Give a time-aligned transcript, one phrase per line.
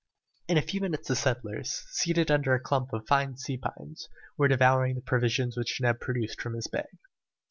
[0.47, 4.47] In a few minutes the settlers, seated under a clump of fine sea pines, were
[4.47, 6.87] devouring the provisions which Neb produced from his bag.